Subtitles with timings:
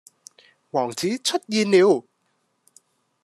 [0.71, 2.07] 王子出現了